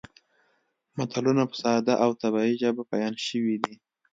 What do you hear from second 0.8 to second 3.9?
متلونه په ساده او طبیعي ژبه بیان شوي دي